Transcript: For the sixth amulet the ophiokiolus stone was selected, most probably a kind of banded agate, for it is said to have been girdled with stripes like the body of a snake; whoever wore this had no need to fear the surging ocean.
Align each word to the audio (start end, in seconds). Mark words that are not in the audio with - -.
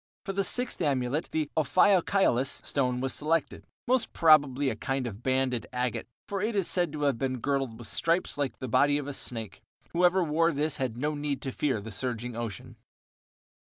For 0.25 0.33
the 0.33 0.43
sixth 0.43 0.81
amulet 0.81 1.29
the 1.31 1.51
ophiokiolus 1.55 2.65
stone 2.65 3.01
was 3.01 3.13
selected, 3.13 3.67
most 3.85 4.13
probably 4.13 4.69
a 4.71 4.75
kind 4.75 5.05
of 5.05 5.21
banded 5.21 5.67
agate, 5.71 6.07
for 6.27 6.41
it 6.41 6.55
is 6.55 6.67
said 6.67 6.91
to 6.93 7.03
have 7.03 7.19
been 7.19 7.37
girdled 7.39 7.77
with 7.77 7.87
stripes 7.87 8.35
like 8.35 8.57
the 8.57 8.67
body 8.67 8.97
of 8.97 9.05
a 9.07 9.13
snake; 9.13 9.61
whoever 9.91 10.23
wore 10.23 10.53
this 10.53 10.77
had 10.77 10.97
no 10.97 11.13
need 11.13 11.39
to 11.43 11.51
fear 11.51 11.79
the 11.79 11.91
surging 11.91 12.35
ocean. 12.35 12.77